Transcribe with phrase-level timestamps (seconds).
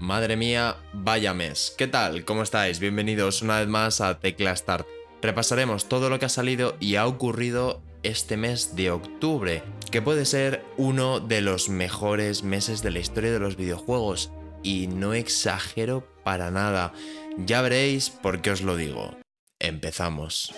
[0.00, 1.74] Madre mía, vaya mes.
[1.76, 2.24] ¿Qué tal?
[2.24, 2.80] ¿Cómo estáis?
[2.80, 4.86] Bienvenidos una vez más a Tecla Start.
[5.20, 10.24] Repasaremos todo lo que ha salido y ha ocurrido este mes de octubre, que puede
[10.24, 14.32] ser uno de los mejores meses de la historia de los videojuegos.
[14.62, 16.94] Y no exagero para nada.
[17.36, 19.18] Ya veréis por qué os lo digo.
[19.58, 20.54] Empezamos.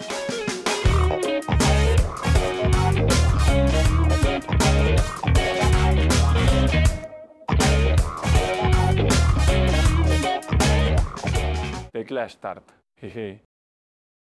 [12.13, 12.71] Tecla Start.
[13.01, 13.45] Jeje.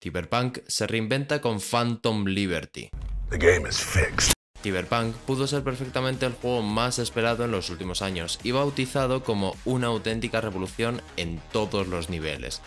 [0.01, 2.89] Cyberpunk se reinventa con Phantom Liberty.
[3.31, 4.33] The game is fixed.
[4.63, 9.57] Cyberpunk pudo ser perfectamente el juego más esperado en los últimos años y bautizado como
[9.65, 12.63] una auténtica revolución en todos los niveles.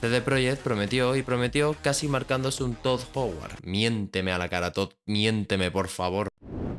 [0.00, 3.62] CD Projekt prometió y prometió casi marcándose un Todd Howard.
[3.64, 6.31] Miénteme a la cara, Todd, miénteme por favor.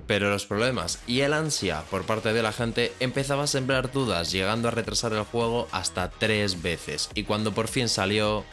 [0.07, 4.31] Pero los problemas y el ansia por parte de la gente empezaba a sembrar dudas,
[4.31, 7.09] llegando a retrasar el juego hasta tres veces.
[7.13, 8.43] Y cuando por fin salió,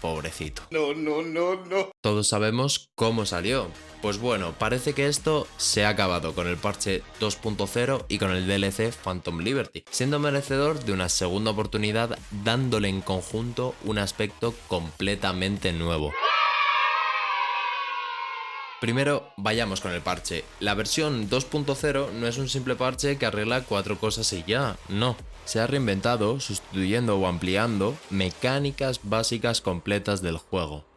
[0.00, 0.62] pobrecito.
[0.70, 1.90] No, no, no, no.
[2.00, 3.68] Todos sabemos cómo salió.
[4.02, 8.46] Pues bueno, parece que esto se ha acabado con el parche 2.0 y con el
[8.46, 15.72] DLC Phantom Liberty, siendo merecedor de una segunda oportunidad dándole en conjunto un aspecto completamente
[15.72, 16.12] nuevo.
[18.80, 20.42] Primero, vayamos con el parche.
[20.58, 25.16] La versión 2.0 no es un simple parche que arregla cuatro cosas y ya, no.
[25.44, 30.89] Se ha reinventado, sustituyendo o ampliando mecánicas básicas completas del juego.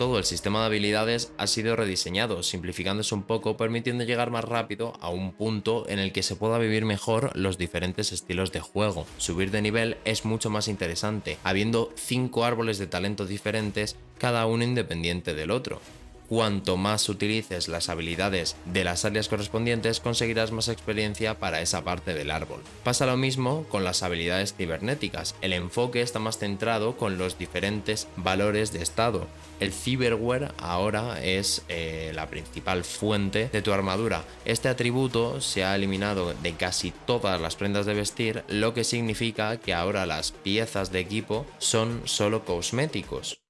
[0.00, 4.94] Todo el sistema de habilidades ha sido rediseñado, simplificándose un poco, permitiendo llegar más rápido
[5.02, 9.06] a un punto en el que se pueda vivir mejor los diferentes estilos de juego.
[9.18, 14.64] Subir de nivel es mucho más interesante, habiendo 5 árboles de talento diferentes, cada uno
[14.64, 15.82] independiente del otro.
[16.30, 22.14] Cuanto más utilices las habilidades de las áreas correspondientes, conseguirás más experiencia para esa parte
[22.14, 22.62] del árbol.
[22.84, 25.34] Pasa lo mismo con las habilidades cibernéticas.
[25.40, 29.26] El enfoque está más centrado con los diferentes valores de estado.
[29.58, 34.22] El cyberware ahora es eh, la principal fuente de tu armadura.
[34.44, 39.56] Este atributo se ha eliminado de casi todas las prendas de vestir, lo que significa
[39.56, 43.40] que ahora las piezas de equipo son solo cosméticos.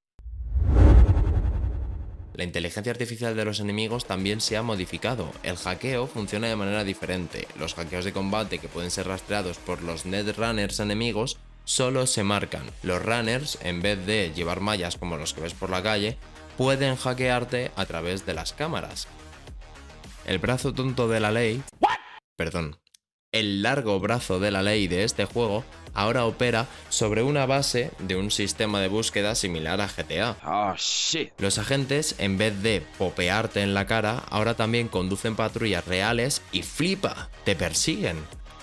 [2.41, 5.31] La inteligencia artificial de los enemigos también se ha modificado.
[5.43, 7.47] El hackeo funciona de manera diferente.
[7.59, 11.37] Los hackeos de combate que pueden ser rastreados por los netrunners enemigos
[11.67, 12.65] solo se marcan.
[12.83, 16.17] Los runners, en vez de llevar mallas como los que ves por la calle,
[16.57, 19.07] pueden hackearte a través de las cámaras.
[20.25, 21.63] El brazo tonto de la ley...
[22.37, 22.79] Perdón.
[23.33, 25.63] El largo brazo de la ley de este juego
[25.95, 30.37] ahora opera sobre una base de un sistema de búsqueda similar a GTA.
[30.45, 31.33] Oh shit.
[31.39, 36.63] Los agentes, en vez de popearte en la cara, ahora también conducen patrullas reales y
[36.63, 38.17] flipa, te persiguen.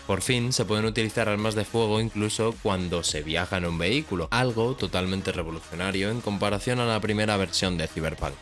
[0.07, 4.29] Por fin se pueden utilizar armas de fuego incluso cuando se viaja en un vehículo,
[4.31, 8.33] algo totalmente revolucionario en comparación a la primera versión de Cyberpunk.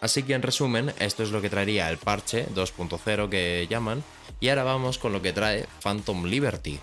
[0.00, 4.04] Así que en resumen, esto es lo que traería el parche 2.0 que llaman,
[4.38, 6.78] y ahora vamos con lo que trae Phantom Liberty.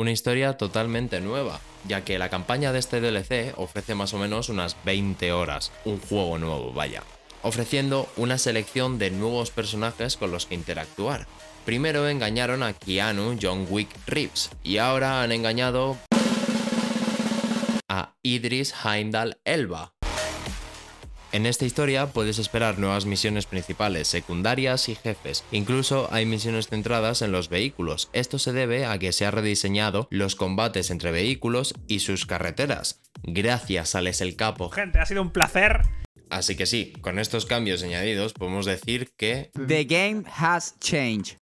[0.00, 4.48] Una historia totalmente nueva, ya que la campaña de este DLC ofrece más o menos
[4.48, 7.02] unas 20 horas, un juego nuevo, vaya,
[7.42, 11.26] ofreciendo una selección de nuevos personajes con los que interactuar.
[11.66, 15.98] Primero engañaron a Keanu John Wick Reeves y ahora han engañado
[17.86, 19.92] a Idris Heimdall Elba.
[21.32, 25.44] En esta historia puedes esperar nuevas misiones principales, secundarias y jefes.
[25.52, 28.10] Incluso hay misiones centradas en los vehículos.
[28.12, 33.00] Esto se debe a que se ha rediseñado los combates entre vehículos y sus carreteras.
[33.22, 34.70] Gracias a Les el Capo.
[34.70, 35.82] Gente, ha sido un placer.
[36.30, 41.36] Así que sí, con estos cambios añadidos podemos decir que The game has changed.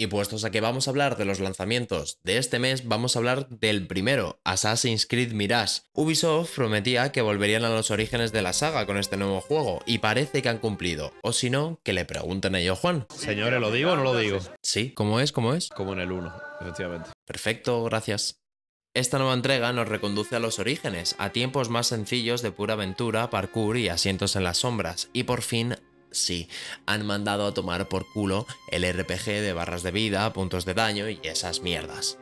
[0.00, 3.18] Y puestos a que vamos a hablar de los lanzamientos de este mes, vamos a
[3.18, 5.82] hablar del primero, Assassin's Creed Mirage.
[5.92, 9.98] Ubisoft prometía que volverían a los orígenes de la saga con este nuevo juego, y
[9.98, 11.12] parece que han cumplido.
[11.22, 13.04] O si no, que le pregunten a ello Juan.
[13.14, 14.38] Señores, ¿lo digo o no lo digo?
[14.62, 15.32] Sí, ¿cómo es?
[15.32, 15.68] ¿Cómo es?
[15.68, 17.10] Como en el 1, efectivamente.
[17.26, 18.40] Perfecto, gracias.
[18.94, 23.28] Esta nueva entrega nos reconduce a los orígenes, a tiempos más sencillos de pura aventura,
[23.28, 25.76] parkour y asientos en las sombras, y por fin
[26.10, 26.48] sí,
[26.86, 31.08] han mandado a tomar por culo el RPG de barras de vida, puntos de daño
[31.08, 32.18] y esas mierdas.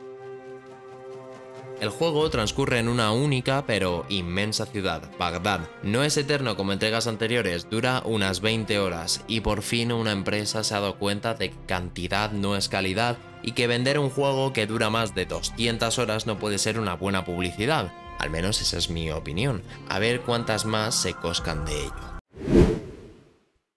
[1.79, 5.61] El juego transcurre en una única pero inmensa ciudad, Bagdad.
[5.81, 10.65] No es eterno como entregas anteriores, dura unas 20 horas y por fin una empresa
[10.65, 14.51] se ha dado cuenta de que cantidad no es calidad y que vender un juego
[14.51, 17.93] que dura más de 200 horas no puede ser una buena publicidad.
[18.19, 19.63] Al menos esa es mi opinión.
[19.87, 22.18] A ver cuántas más se coscan de ello.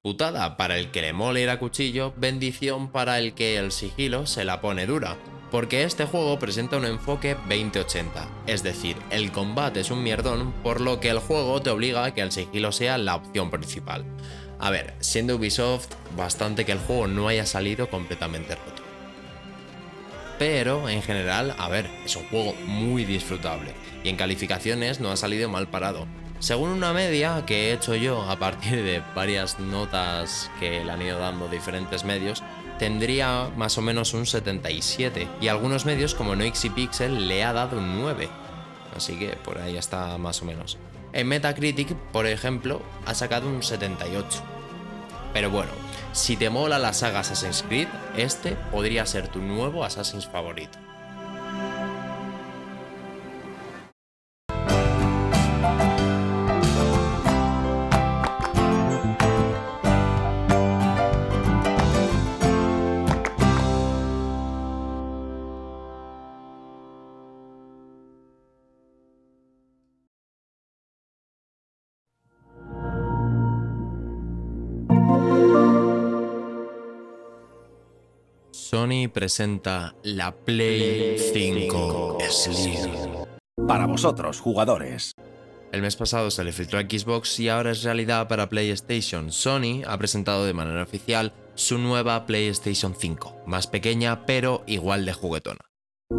[0.02, 4.26] Putada para el que le mole ir a cuchillo, bendición para el que el sigilo
[4.26, 5.16] se la pone dura
[5.52, 10.80] porque este juego presenta un enfoque 2080, es decir, el combate es un mierdón, por
[10.80, 14.06] lo que el juego te obliga a que el sigilo sea la opción principal.
[14.58, 18.82] A ver, siendo Ubisoft, bastante que el juego no haya salido completamente roto.
[20.38, 25.18] Pero en general, a ver, es un juego muy disfrutable y en calificaciones no ha
[25.18, 26.06] salido mal parado.
[26.42, 31.00] Según una media que he hecho yo a partir de varias notas que le han
[31.00, 32.42] ido dando diferentes medios,
[32.80, 36.34] tendría más o menos un 77 y algunos medios como
[36.74, 38.28] Pixel le ha dado un 9.
[38.96, 40.78] Así que por ahí está más o menos.
[41.12, 44.42] En Metacritic, por ejemplo, ha sacado un 78.
[45.32, 45.70] Pero bueno,
[46.12, 47.86] si te mola la saga Assassin's Creed,
[48.16, 50.81] este podría ser tu nuevo Assassin's favorito.
[78.92, 82.90] Sony presenta la Play 5 Slim.
[83.66, 85.12] Para vosotros, jugadores.
[85.72, 89.32] El mes pasado se le filtró a Xbox y ahora es realidad para PlayStation.
[89.32, 95.14] Sony ha presentado de manera oficial su nueva PlayStation 5, más pequeña pero igual de
[95.14, 95.60] juguetona.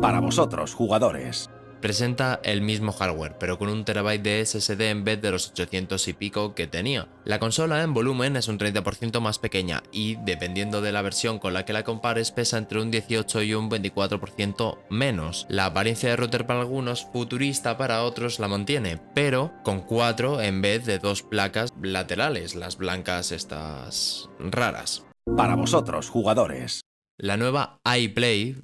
[0.01, 1.51] Para vosotros, jugadores
[1.83, 6.07] presenta el mismo hardware, pero con un terabyte de SSD en vez de los 800
[6.07, 7.09] y pico que tenía.
[7.25, 11.53] La consola en volumen es un 30% más pequeña y, dependiendo de la versión con
[11.53, 15.45] la que la compares, pesa entre un 18 y un 24% menos.
[15.50, 20.62] La apariencia de router para algunos, futurista para otros, la mantiene, pero con 4 en
[20.62, 25.03] vez de dos placas laterales, las blancas estas raras.
[25.36, 26.79] Para vosotros, jugadores.
[27.18, 28.56] La nueva iPlay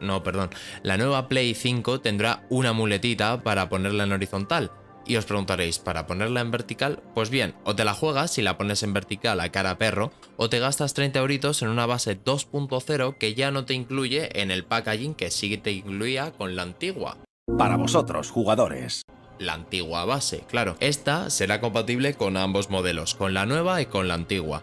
[0.00, 0.50] no, perdón,
[0.82, 4.70] la nueva Play 5 tendrá una muletita para ponerla en horizontal.
[5.06, 7.02] Y os preguntaréis, ¿para ponerla en vertical?
[7.14, 10.48] Pues bien, o te la juegas si la pones en vertical a cara perro, o
[10.48, 14.64] te gastas 30 euritos en una base 2.0 que ya no te incluye en el
[14.64, 17.18] packaging que sí te incluía con la antigua.
[17.58, 19.02] Para vosotros, jugadores.
[19.38, 20.76] La antigua base, claro.
[20.80, 24.62] Esta será compatible con ambos modelos, con la nueva y con la antigua.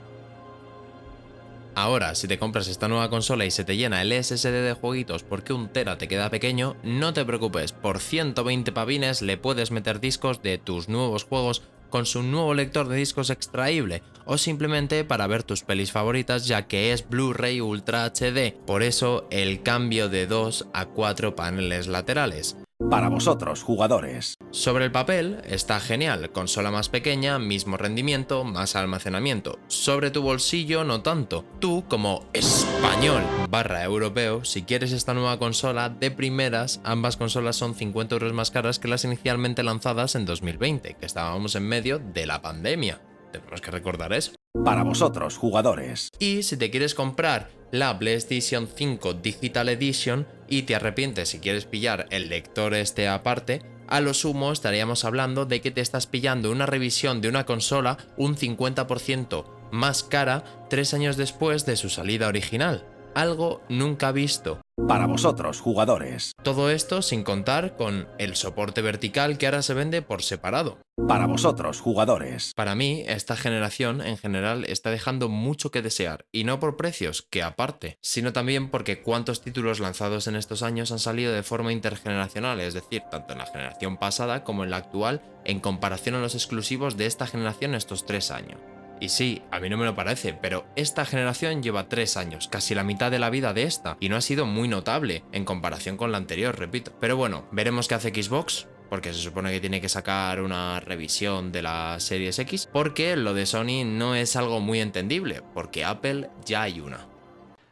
[1.75, 5.23] Ahora, si te compras esta nueva consola y se te llena el SSD de jueguitos
[5.23, 9.99] porque un tera te queda pequeño, no te preocupes, por 120 pavines le puedes meter
[9.99, 15.27] discos de tus nuevos juegos con su nuevo lector de discos extraíble o simplemente para
[15.27, 20.27] ver tus pelis favoritas ya que es Blu-ray Ultra HD, por eso el cambio de
[20.27, 22.57] 2 a 4 paneles laterales
[22.89, 24.35] para vosotros, jugadores.
[24.51, 29.59] Sobre el papel está genial, consola más pequeña, mismo rendimiento, más almacenamiento.
[29.67, 31.45] Sobre tu bolsillo no tanto.
[31.59, 37.75] Tú, como español barra europeo, si quieres esta nueva consola, de primeras, ambas consolas son
[37.75, 42.25] 50 euros más caras que las inicialmente lanzadas en 2020, que estábamos en medio de
[42.25, 43.01] la pandemia.
[43.31, 44.33] Tenemos que recordar eso.
[44.65, 46.09] Para vosotros, jugadores.
[46.19, 51.65] Y si te quieres comprar la PlayStation 5 Digital Edition y te arrepientes si quieres
[51.65, 56.51] pillar el lector este aparte, a lo sumo estaríamos hablando de que te estás pillando
[56.51, 62.27] una revisión de una consola un 50% más cara tres años después de su salida
[62.27, 64.61] original algo nunca visto.
[64.87, 66.33] Para vosotros, jugadores.
[66.43, 70.79] Todo esto sin contar con el soporte vertical que ahora se vende por separado.
[71.07, 72.53] Para vosotros, jugadores.
[72.55, 77.21] Para mí, esta generación en general está dejando mucho que desear, y no por precios,
[77.21, 81.71] que aparte, sino también porque cuántos títulos lanzados en estos años han salido de forma
[81.71, 86.21] intergeneracional, es decir, tanto en la generación pasada como en la actual, en comparación a
[86.21, 88.59] los exclusivos de esta generación estos tres años.
[89.01, 92.75] Y sí, a mí no me lo parece, pero esta generación lleva tres años, casi
[92.75, 95.97] la mitad de la vida de esta, y no ha sido muy notable en comparación
[95.97, 96.93] con la anterior, repito.
[96.99, 101.51] Pero bueno, veremos qué hace Xbox, porque se supone que tiene que sacar una revisión
[101.51, 106.29] de la Series X, porque lo de Sony no es algo muy entendible, porque Apple
[106.45, 107.07] ya hay una.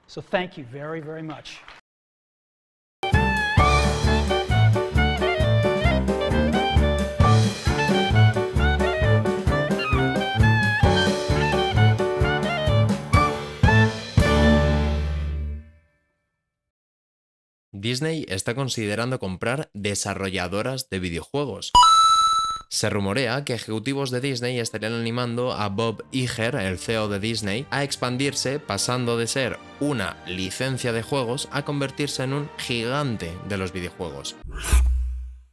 [0.08, 1.60] So thank you very, very much.
[17.80, 21.72] Disney está considerando comprar desarrolladoras de videojuegos.
[22.70, 27.66] Se rumorea que ejecutivos de Disney estarían animando a Bob Iger, el CEO de Disney,
[27.72, 33.58] a expandirse pasando de ser una licencia de juegos a convertirse en un gigante de
[33.58, 34.36] los videojuegos.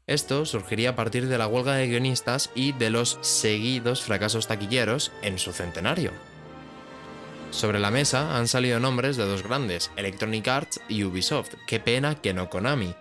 [0.07, 5.11] Esto surgiría a partir de la huelga de guionistas y de los seguidos fracasos taquilleros
[5.23, 6.13] en su centenario.
[7.51, 11.55] Sobre la mesa han salido nombres de dos grandes, Electronic Arts y Ubisoft.
[11.67, 12.95] Qué pena que no Konami.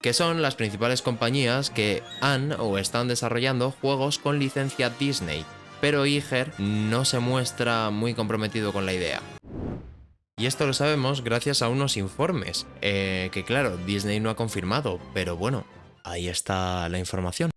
[0.00, 5.44] Que son las principales compañías que han o están desarrollando juegos con licencia Disney,
[5.80, 9.20] pero Iger no se muestra muy comprometido con la idea.
[10.38, 15.00] Y esto lo sabemos gracias a unos informes, eh, que claro, Disney no ha confirmado,
[15.14, 15.64] pero bueno,
[16.04, 17.50] ahí está la información.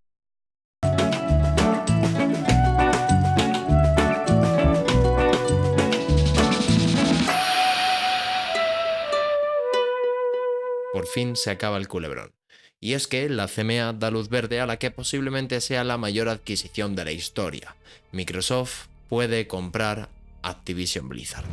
[11.14, 12.34] Fin se acaba el culebrón.
[12.80, 16.30] Y es que la CMA da luz verde a la que posiblemente sea la mayor
[16.30, 17.76] adquisición de la historia.
[18.12, 20.10] Microsoft puede comprar
[20.42, 21.46] Activision Blizzard.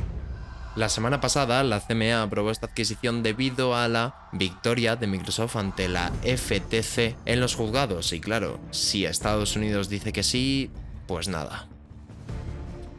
[0.76, 5.88] La semana pasada la CMA aprobó esta adquisición debido a la victoria de Microsoft ante
[5.88, 8.12] la FTC en los juzgados.
[8.12, 10.70] Y claro, si Estados Unidos dice que sí,
[11.06, 11.66] pues nada.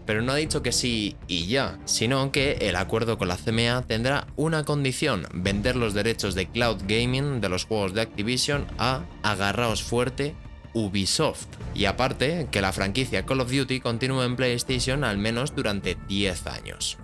[0.08, 3.84] Pero no ha dicho que sí y ya, sino que el acuerdo con la CMA
[3.86, 9.04] tendrá una condición, vender los derechos de cloud gaming de los juegos de Activision a
[9.22, 10.34] agarraos fuerte
[10.74, 11.48] Ubisoft.
[11.76, 16.48] Y aparte, que la franquicia Call of Duty continúe en PlayStation al menos durante 10
[16.48, 16.98] años.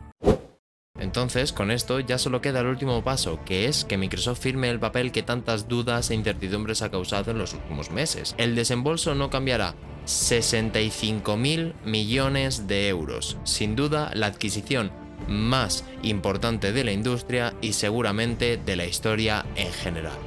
[0.99, 4.79] Entonces, con esto ya solo queda el último paso, que es que Microsoft firme el
[4.79, 8.35] papel que tantas dudas e incertidumbres ha causado en los últimos meses.
[8.37, 9.73] El desembolso no cambiará
[10.05, 13.37] 65 mil millones de euros.
[13.43, 14.91] Sin duda, la adquisición
[15.27, 20.17] más importante de la industria y seguramente de la historia en general.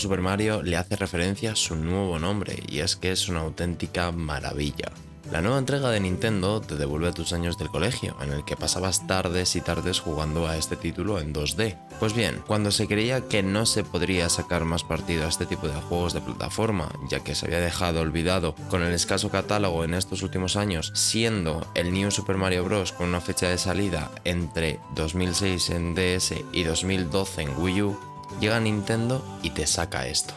[0.00, 4.10] Super Mario le hace referencia a su nuevo nombre y es que es una auténtica
[4.10, 4.90] maravilla.
[5.30, 8.56] La nueva entrega de Nintendo te devuelve a tus años del colegio, en el que
[8.56, 11.78] pasabas tardes y tardes jugando a este título en 2D.
[12.00, 15.68] Pues bien, cuando se creía que no se podría sacar más partido a este tipo
[15.68, 19.94] de juegos de plataforma, ya que se había dejado olvidado con el escaso catálogo en
[19.94, 22.90] estos últimos años, siendo el New Super Mario Bros.
[22.90, 28.60] con una fecha de salida entre 2006 en DS y 2012 en Wii U, llega
[28.60, 30.34] Nintendo y te saca esto.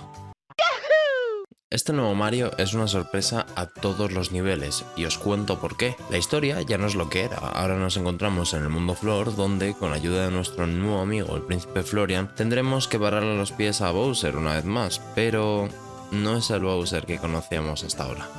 [1.73, 5.95] Este nuevo Mario es una sorpresa a todos los niveles y os cuento por qué.
[6.11, 9.35] La historia ya no es lo que era, ahora nos encontramos en el mundo Flor
[9.35, 13.81] donde con ayuda de nuestro nuevo amigo el príncipe Florian tendremos que pararle los pies
[13.81, 15.67] a Bowser una vez más, pero
[16.11, 18.29] no es el Bowser que conocíamos hasta ahora.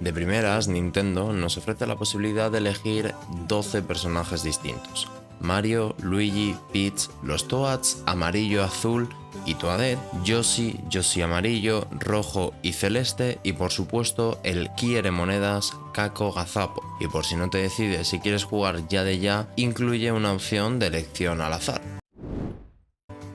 [0.00, 3.14] De primeras, Nintendo nos ofrece la posibilidad de elegir
[3.46, 5.08] 12 personajes distintos.
[5.42, 9.08] Mario, Luigi, Peach, los Toads, amarillo, azul
[9.44, 16.32] y Toadette, Yoshi, Yoshi amarillo, rojo y celeste y por supuesto el quiere monedas Caco
[16.32, 16.82] Gazapo.
[17.00, 20.78] Y por si no te decides si quieres jugar ya de ya, incluye una opción
[20.78, 21.82] de elección al azar.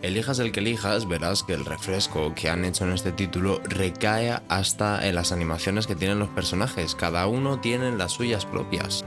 [0.04, 4.40] Elijas el que elijas, verás que el refresco que han hecho en este título recae
[4.48, 9.04] hasta en las animaciones que tienen los personajes, cada uno tiene las suyas propias.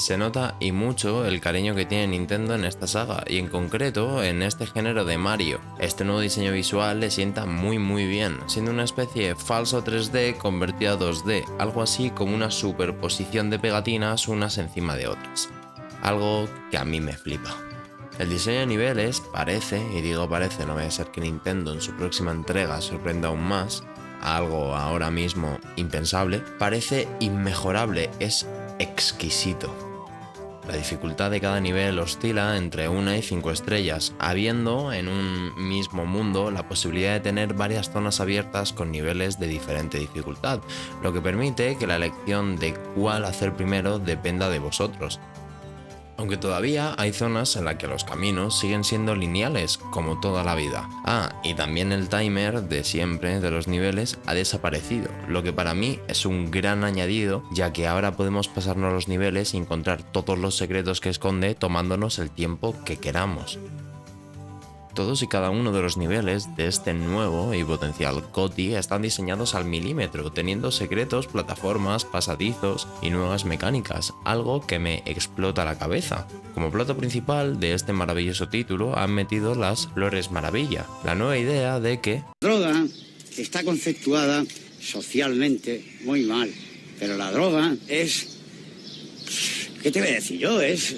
[0.00, 4.24] Se nota y mucho el cariño que tiene Nintendo en esta saga y en concreto
[4.24, 5.60] en este género de Mario.
[5.78, 10.38] Este nuevo diseño visual le sienta muy muy bien, siendo una especie de falso 3D
[10.38, 15.50] convertido a 2D, algo así como una superposición de pegatinas unas encima de otras.
[16.00, 17.54] Algo que a mí me flipa.
[18.18, 21.82] El diseño de niveles parece, y digo parece, no vaya a ser que Nintendo en
[21.82, 23.84] su próxima entrega sorprenda aún más,
[24.22, 28.46] algo ahora mismo impensable, parece inmejorable, es
[28.78, 29.89] exquisito.
[30.70, 36.06] La dificultad de cada nivel oscila entre 1 y 5 estrellas, habiendo en un mismo
[36.06, 40.60] mundo la posibilidad de tener varias zonas abiertas con niveles de diferente dificultad,
[41.02, 45.18] lo que permite que la elección de cuál hacer primero dependa de vosotros.
[46.20, 50.54] Aunque todavía hay zonas en las que los caminos siguen siendo lineales, como toda la
[50.54, 50.86] vida.
[51.06, 55.72] Ah, y también el timer de siempre de los niveles ha desaparecido, lo que para
[55.72, 60.38] mí es un gran añadido, ya que ahora podemos pasarnos los niveles y encontrar todos
[60.38, 63.58] los secretos que esconde tomándonos el tiempo que queramos.
[65.00, 69.54] Todos y cada uno de los niveles de este nuevo y potencial GOTY están diseñados
[69.54, 76.28] al milímetro, teniendo secretos, plataformas, pasadizos y nuevas mecánicas, algo que me explota la cabeza.
[76.52, 81.80] Como plato principal de este maravilloso título han metido las Flores Maravilla, la nueva idea
[81.80, 82.84] de que droga
[83.38, 84.44] está conceptuada
[84.82, 86.50] socialmente muy mal,
[86.98, 88.36] pero la droga es,
[89.82, 90.60] ¿qué te voy a decir yo?
[90.60, 90.94] Es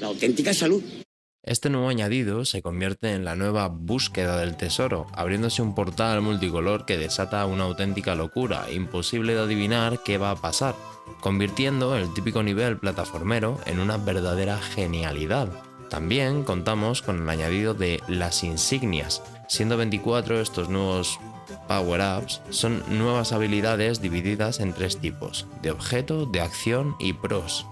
[0.00, 1.01] la auténtica salud.
[1.44, 6.86] Este nuevo añadido se convierte en la nueva búsqueda del tesoro, abriéndose un portal multicolor
[6.86, 10.76] que desata una auténtica locura, imposible de adivinar qué va a pasar,
[11.20, 15.48] convirtiendo el típico nivel plataformero en una verdadera genialidad.
[15.90, 21.18] También contamos con el añadido de las insignias, siendo 24 estos nuevos
[21.66, 27.66] power-ups, son nuevas habilidades divididas en tres tipos, de objeto, de acción y pros,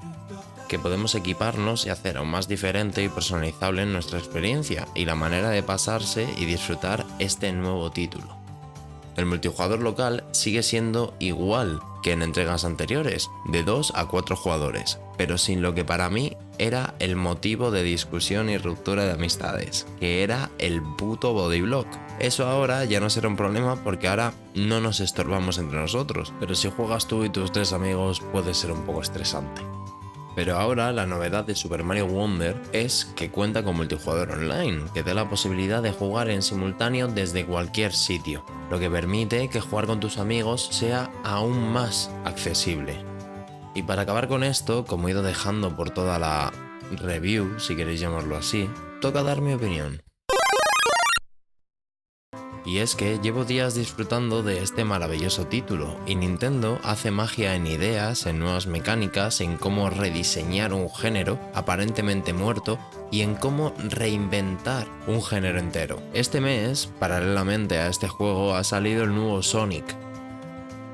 [0.71, 5.51] que podemos equiparnos y hacer aún más diferente y personalizable nuestra experiencia y la manera
[5.51, 8.39] de pasarse y disfrutar este nuevo título.
[9.17, 15.01] El multijugador local sigue siendo igual que en entregas anteriores, de 2 a 4 jugadores,
[15.19, 19.89] pero sin lo que para mí era el motivo de discusión y ruptura de amistades,
[19.99, 21.89] que era el puto bodyblock.
[22.21, 26.55] Eso ahora ya no será un problema porque ahora no nos estorbamos entre nosotros, pero
[26.55, 29.63] si juegas tú y tus tres amigos puede ser un poco estresante.
[30.35, 35.03] Pero ahora la novedad de Super Mario Wonder es que cuenta con multijugador online, que
[35.03, 39.87] da la posibilidad de jugar en simultáneo desde cualquier sitio, lo que permite que jugar
[39.87, 43.05] con tus amigos sea aún más accesible.
[43.75, 46.53] Y para acabar con esto, como he ido dejando por toda la
[46.91, 48.69] review, si queréis llamarlo así,
[49.01, 50.03] toca dar mi opinión.
[52.65, 57.67] Y es que llevo días disfrutando de este maravilloso título, y Nintendo hace magia en
[57.67, 62.79] ideas, en nuevas mecánicas, en cómo rediseñar un género aparentemente muerto
[63.11, 66.03] y en cómo reinventar un género entero.
[66.13, 69.97] Este mes, paralelamente a este juego, ha salido el nuevo Sonic,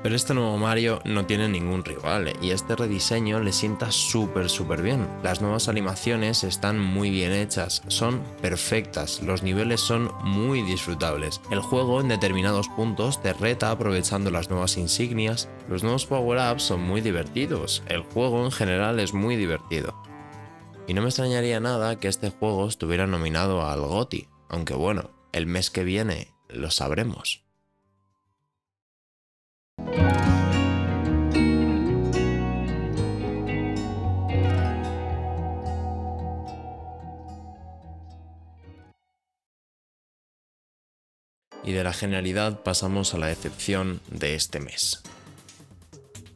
[0.03, 4.81] pero este nuevo Mario no tiene ningún rival y este rediseño le sienta súper súper
[4.81, 5.07] bien.
[5.23, 11.41] Las nuevas animaciones están muy bien hechas, son perfectas, los niveles son muy disfrutables.
[11.51, 16.81] El juego en determinados puntos te reta aprovechando las nuevas insignias, los nuevos power-ups son
[16.81, 19.95] muy divertidos, el juego en general es muy divertido.
[20.87, 25.45] Y no me extrañaría nada que este juego estuviera nominado al GOTY, aunque bueno, el
[25.45, 27.46] mes que viene lo sabremos.
[41.67, 45.03] Y de la genialidad pasamos a la decepción de este mes.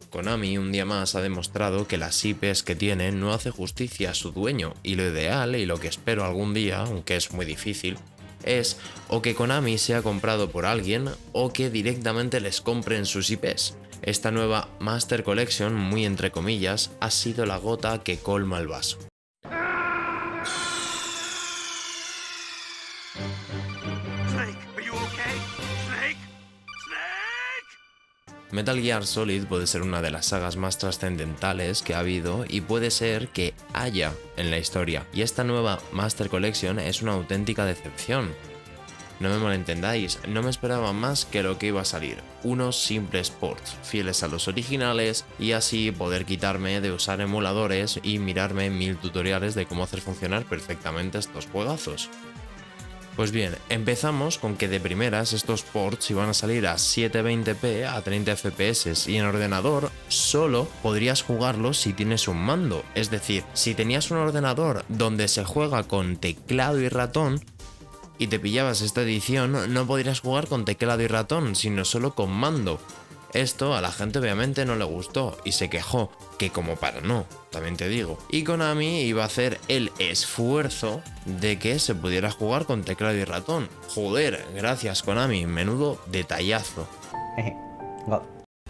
[0.10, 4.14] Konami un día más ha demostrado que las IPs que tiene no hace justicia a
[4.14, 7.98] su dueño y lo ideal y lo que espero algún día, aunque es muy difícil,
[8.44, 8.76] es
[9.08, 13.76] o que Konami sea comprado por alguien o que directamente les compren sus IPs.
[14.02, 19.11] Esta nueva Master Collection, muy entre comillas, ha sido la gota que colma el vaso.
[28.52, 32.60] Metal Gear Solid puede ser una de las sagas más trascendentales que ha habido y
[32.60, 35.08] puede ser que haya en la historia.
[35.14, 38.36] Y esta nueva Master Collection es una auténtica decepción.
[39.22, 42.18] No me malentendáis, no me esperaba más que lo que iba a salir.
[42.44, 48.18] Unos simples ports, fieles a los originales, y así poder quitarme de usar emuladores y
[48.18, 52.10] mirarme mil tutoriales de cómo hacer funcionar perfectamente estos juegazos.
[53.16, 58.02] Pues bien, empezamos con que de primeras estos ports iban a salir a 720p a
[58.02, 62.86] 30 fps y en ordenador solo podrías jugarlos si tienes un mando.
[62.96, 67.42] Es decir, si tenías un ordenador donde se juega con teclado y ratón
[68.18, 72.32] y te pillabas esta edición, no podrías jugar con teclado y ratón, sino solo con
[72.32, 72.80] mando.
[73.34, 77.26] Esto a la gente obviamente no le gustó y se quejó, que como para no,
[77.50, 78.18] también te digo.
[78.30, 83.24] Y Konami iba a hacer el esfuerzo de que se pudiera jugar con teclado y
[83.24, 83.70] ratón.
[83.88, 86.88] Joder, gracias Konami, menudo detallazo.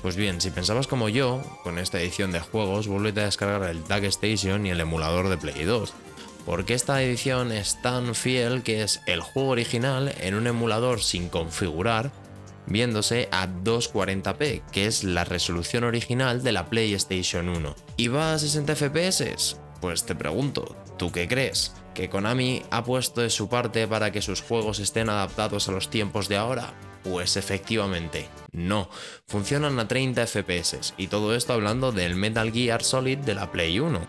[0.02, 3.84] Pues bien, si pensabas como yo, con esta edición de juegos, vuélvete a descargar el
[3.84, 5.94] Tag Station y el emulador de Play 2.
[6.44, 11.30] Porque esta edición es tan fiel que es el juego original en un emulador sin
[11.30, 12.12] configurar,
[12.72, 17.76] viéndose a 240p, que es la resolución original de la PlayStation 1.
[17.98, 19.58] ¿Y va a 60 FPS?
[19.80, 21.74] Pues te pregunto, ¿tú qué crees?
[21.96, 25.90] ¿Que Konami ha puesto de su parte para que sus juegos estén adaptados a los
[25.90, 26.74] tiempos de ahora?
[27.04, 28.90] Pues efectivamente, no.
[29.28, 33.80] Funcionan a 30 FPS, y todo esto hablando del Metal Gear Solid de la Play
[33.80, 34.08] 1.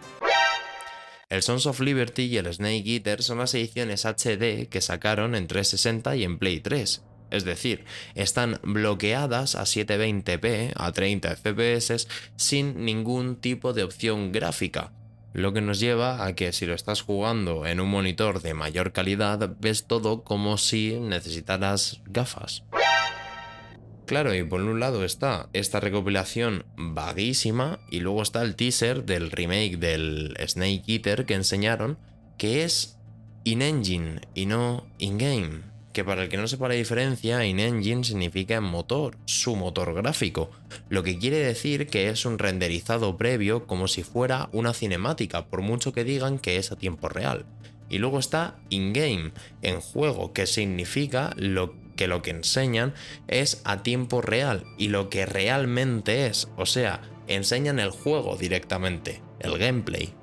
[1.31, 5.47] El Sons of Liberty y el Snake Eater son las ediciones HD que sacaron en
[5.47, 7.03] 360 y en Play 3.
[7.33, 14.93] Es decir, están bloqueadas a 720p, a 30 fps, sin ningún tipo de opción gráfica.
[15.33, 18.93] Lo que nos lleva a que si lo estás jugando en un monitor de mayor
[18.93, 22.65] calidad, ves todo como si necesitaras gafas.
[24.05, 29.31] Claro, y por un lado está esta recopilación vaguísima y luego está el teaser del
[29.31, 31.99] remake del Snake Eater que enseñaron,
[32.37, 32.99] que es
[33.45, 35.72] in-engine y no in-game.
[35.93, 40.51] Que para el que no sepa la diferencia, in-engine significa en motor, su motor gráfico,
[40.89, 45.61] lo que quiere decir que es un renderizado previo como si fuera una cinemática, por
[45.61, 47.45] mucho que digan que es a tiempo real.
[47.91, 52.95] Y luego está in-game, en juego, que significa lo que lo que enseñan
[53.29, 59.21] es a tiempo real y lo que realmente es, o sea, enseñan el juego directamente,
[59.41, 60.15] el gameplay.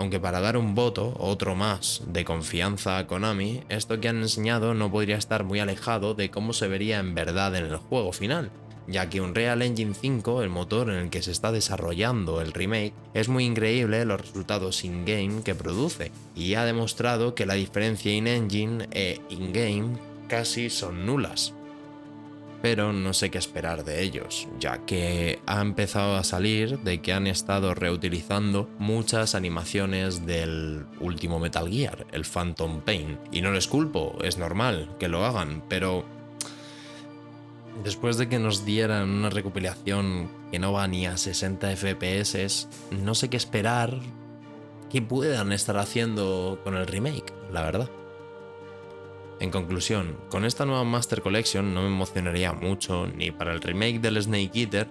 [0.00, 4.72] Aunque para dar un voto, otro más, de confianza a Konami, esto que han enseñado
[4.72, 8.50] no podría estar muy alejado de cómo se vería en verdad en el juego final,
[8.86, 12.94] ya que Unreal Engine 5, el motor en el que se está desarrollando el remake,
[13.12, 18.88] es muy increíble los resultados in-game que produce, y ha demostrado que la diferencia in-engine
[18.92, 21.52] e in-game casi son nulas.
[22.62, 27.12] Pero no sé qué esperar de ellos, ya que ha empezado a salir de que
[27.12, 33.18] han estado reutilizando muchas animaciones del último Metal Gear, el Phantom Pain.
[33.32, 36.04] Y no les culpo, es normal que lo hagan, pero
[37.82, 43.14] después de que nos dieran una recopilación que no va ni a 60 FPS, no
[43.14, 43.98] sé qué esperar
[44.90, 47.88] que puedan estar haciendo con el remake, la verdad.
[49.40, 53.98] En conclusión, con esta nueva Master Collection no me emocionaría mucho ni para el remake
[53.98, 54.86] del Snake Eater,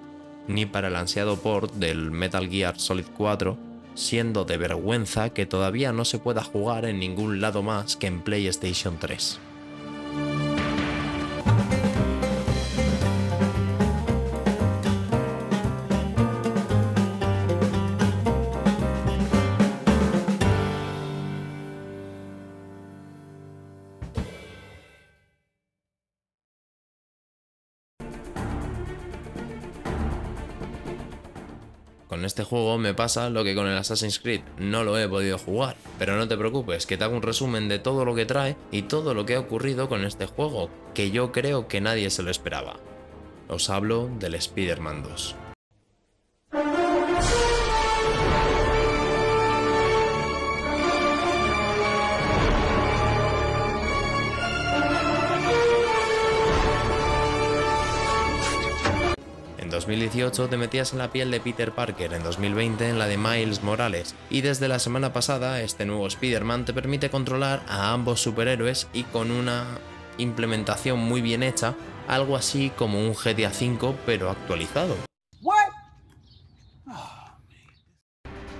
[0.47, 3.55] ni para el ansiado port del Metal Gear Solid 4,
[3.93, 8.21] siendo de vergüenza que todavía no se pueda jugar en ningún lado más que en
[8.21, 9.39] PlayStation 3.
[32.19, 35.37] Con este juego me pasa lo que con el Assassin's Creed, no lo he podido
[35.37, 38.57] jugar, pero no te preocupes, que te hago un resumen de todo lo que trae
[38.73, 42.21] y todo lo que ha ocurrido con este juego, que yo creo que nadie se
[42.21, 42.75] lo esperaba.
[43.47, 45.48] Os hablo del Spider-Man 2.
[59.79, 63.63] 2018 te metías en la piel de Peter Parker, en 2020 en la de Miles
[63.63, 68.89] Morales, y desde la semana pasada este nuevo Spider-Man te permite controlar a ambos superhéroes
[68.91, 69.65] y con una
[70.17, 71.75] implementación muy bien hecha,
[72.09, 75.08] algo así como un GTA V pero actualizado.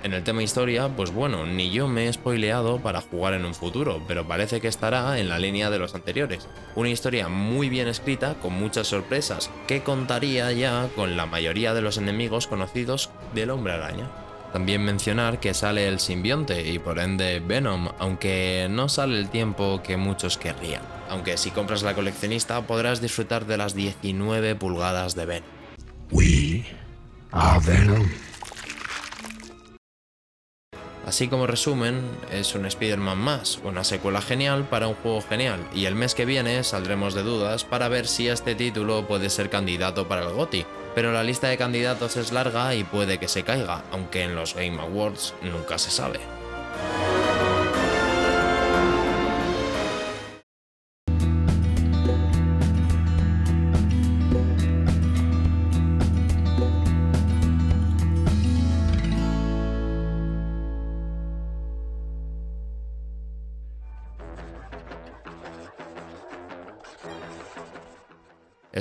[0.02, 3.54] En el tema historia, pues bueno, ni yo me he spoileado para jugar en un
[3.54, 6.48] futuro, pero parece que estará en la línea de los anteriores.
[6.74, 11.82] Una historia muy bien escrita, con muchas sorpresas, que contaría ya con la mayoría de
[11.82, 14.10] los enemigos conocidos del hombre araña.
[14.54, 19.82] También mencionar que sale el simbionte y por ende Venom, aunque no sale el tiempo
[19.82, 20.82] que muchos querrían.
[21.10, 25.48] Aunque si compras la coleccionista podrás disfrutar de las 19 pulgadas de Venom.
[26.10, 26.64] We
[27.32, 28.08] are Venom.
[31.10, 35.86] Así como resumen, es un Spider-Man más, una secuela genial para un juego genial, y
[35.86, 40.06] el mes que viene saldremos de dudas para ver si este título puede ser candidato
[40.06, 40.64] para el GOTY.
[40.94, 44.54] Pero la lista de candidatos es larga y puede que se caiga, aunque en los
[44.54, 46.20] Game Awards nunca se sabe.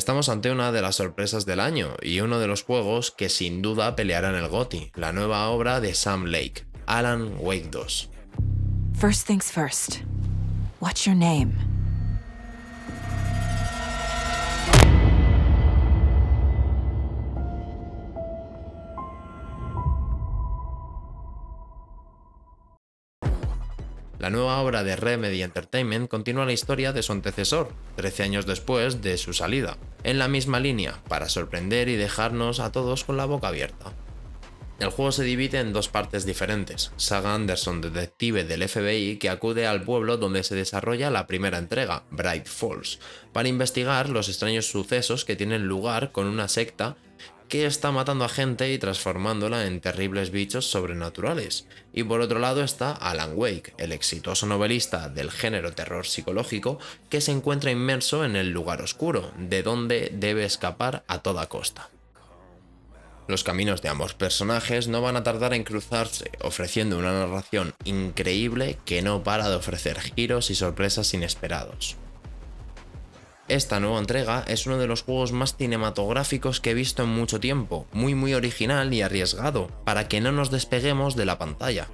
[0.09, 3.61] Estamos ante una de las sorpresas del año y uno de los juegos que sin
[3.61, 8.09] duda peleará en el GOTY, la nueva obra de Sam Lake, Alan Wake 2.
[8.99, 10.01] First things first.
[10.79, 11.68] What's your name?
[24.29, 29.01] La nueva obra de Remedy Entertainment continúa la historia de su antecesor, 13 años después
[29.01, 33.25] de su salida, en la misma línea, para sorprender y dejarnos a todos con la
[33.25, 33.91] boca abierta.
[34.77, 36.91] El juego se divide en dos partes diferentes.
[36.95, 42.03] Saga Anderson, detective del FBI, que acude al pueblo donde se desarrolla la primera entrega,
[42.11, 42.99] Bright Falls,
[43.33, 46.97] para investigar los extraños sucesos que tienen lugar con una secta
[47.49, 51.65] que está matando a gente y transformándola en terribles bichos sobrenaturales.
[51.91, 57.21] Y por otro lado está Alan Wake, el exitoso novelista del género terror psicológico que
[57.21, 61.89] se encuentra inmerso en el lugar oscuro, de donde debe escapar a toda costa.
[63.27, 68.77] Los caminos de ambos personajes no van a tardar en cruzarse, ofreciendo una narración increíble
[68.85, 71.95] que no para de ofrecer giros y sorpresas inesperados.
[73.49, 77.39] Esta nueva entrega es uno de los juegos más cinematográficos que he visto en mucho
[77.39, 81.87] tiempo, muy muy original y arriesgado, para que no nos despeguemos de la pantalla.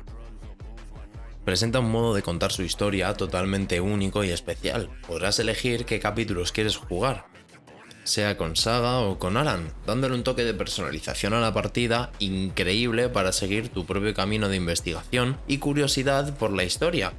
[1.45, 4.89] Presenta un modo de contar su historia totalmente único y especial.
[5.07, 7.25] Podrás elegir qué capítulos quieres jugar,
[8.03, 13.07] sea con Saga o con Alan, dándole un toque de personalización a la partida increíble
[13.07, 17.13] para seguir tu propio camino de investigación y curiosidad por la historia.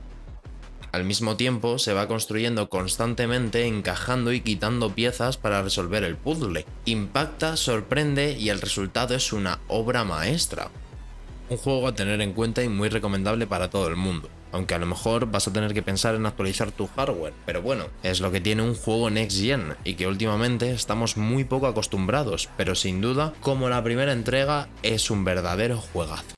[0.97, 6.65] Al mismo tiempo se va construyendo constantemente encajando y quitando piezas para resolver el puzzle.
[6.87, 10.71] Impacta, sorprende y el resultado es una obra maestra.
[11.51, 14.79] Un juego a tener en cuenta y muy recomendable para todo el mundo aunque a
[14.79, 18.33] lo mejor vas a tener que pensar en actualizar tu hardware, pero bueno, es lo
[18.33, 23.03] que tiene un juego Next Gen y que últimamente estamos muy poco acostumbrados, pero sin
[23.03, 26.36] duda, como la primera entrega, es un verdadero juegazo.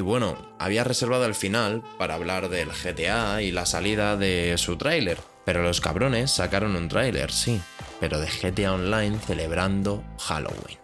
[0.00, 4.78] Y bueno, había reservado el final para hablar del GTA y la salida de su
[4.78, 7.60] tráiler, pero los cabrones sacaron un tráiler, sí,
[8.00, 10.78] pero de GTA Online celebrando Halloween.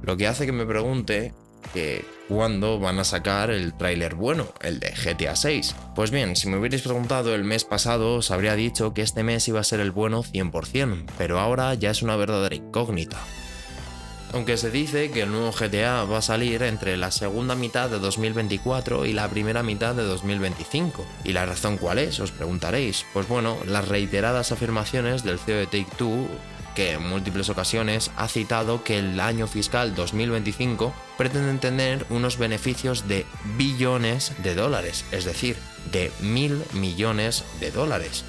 [0.00, 1.34] Lo que hace que me pregunte
[1.74, 5.74] que cuándo van a sacar el tráiler bueno, el de GTA 6.
[5.96, 9.48] Pues bien, si me hubierais preguntado el mes pasado, os habría dicho que este mes
[9.48, 13.18] iba a ser el bueno 100%, pero ahora ya es una verdadera incógnita
[14.32, 17.98] aunque se dice que el nuevo GTA va a salir entre la segunda mitad de
[17.98, 21.06] 2024 y la primera mitad de 2025.
[21.24, 22.20] ¿Y la razón cuál es?
[22.20, 23.06] Os preguntaréis.
[23.12, 26.28] Pues bueno, las reiteradas afirmaciones del CEO de Take Two
[26.76, 33.08] que en múltiples ocasiones ha citado que el año fiscal 2025 pretende tener unos beneficios
[33.08, 33.24] de
[33.56, 35.56] billones de dólares, es decir,
[35.90, 38.24] de mil millones de dólares.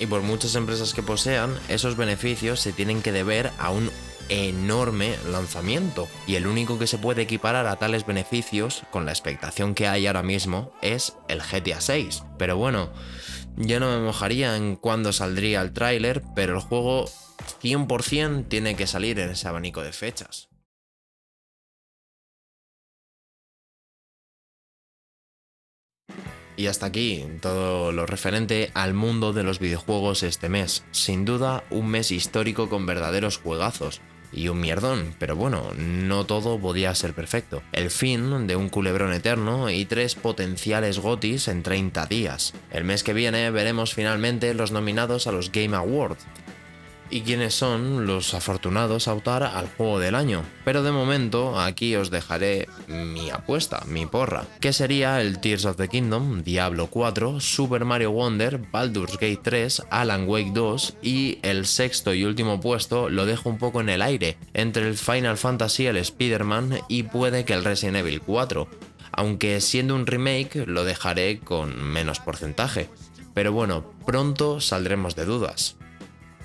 [0.00, 3.92] Y por muchas empresas que posean, esos beneficios se tienen que deber a un
[4.32, 9.74] enorme lanzamiento y el único que se puede equiparar a tales beneficios con la expectación
[9.74, 12.22] que hay ahora mismo es el GTA 6.
[12.38, 12.90] Pero bueno,
[13.56, 17.04] yo no me mojaría en cuándo saldría el tráiler, pero el juego
[17.62, 20.48] 100% tiene que salir en ese abanico de fechas.
[26.56, 30.84] Y hasta aquí todo lo referente al mundo de los videojuegos este mes.
[30.90, 34.00] Sin duda, un mes histórico con verdaderos juegazos.
[34.32, 37.62] Y un mierdón, pero bueno, no todo podía ser perfecto.
[37.72, 42.54] El fin de un culebrón eterno y tres potenciales gotis en 30 días.
[42.70, 46.24] El mes que viene veremos finalmente los nominados a los Game Awards,
[47.12, 50.42] y quiénes son los afortunados a optar al juego del año.
[50.64, 55.76] Pero de momento aquí os dejaré mi apuesta, mi porra, que sería el Tears of
[55.76, 61.66] the Kingdom, Diablo 4, Super Mario Wonder, Baldur's Gate 3, Alan Wake 2 y el
[61.66, 65.86] sexto y último puesto lo dejo un poco en el aire, entre el Final Fantasy,
[65.86, 68.66] el Spider-Man y puede que el Resident Evil 4,
[69.12, 72.88] aunque siendo un remake lo dejaré con menos porcentaje.
[73.34, 75.76] Pero bueno, pronto saldremos de dudas.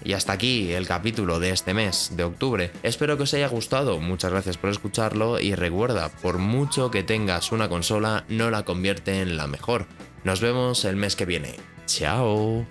[0.08, 2.72] Y hasta aquí el capítulo de este mes de octubre.
[2.82, 7.52] Espero que os haya gustado, muchas gracias por escucharlo y recuerda, por mucho que tengas
[7.52, 9.86] una consola, no la convierte en la mejor.
[10.24, 11.56] Nos vemos el mes que viene.
[11.88, 12.66] Chao.